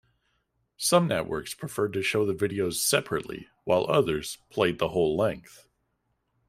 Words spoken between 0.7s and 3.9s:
Some networks preferred to show the videos separately while